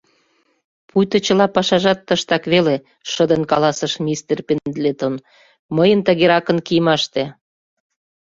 [0.89, 2.75] —Пуйто чыла пашажат тыштак веле,—
[3.11, 5.15] шыдын каласыш мистер Пендлетон,—
[5.75, 7.23] мыйын тыгеракын кийымаште!